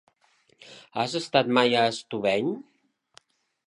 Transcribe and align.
Has 1.03 1.15
estat 1.21 1.53
mai 1.59 1.79
a 1.83 1.87
Estubeny? 1.93 2.53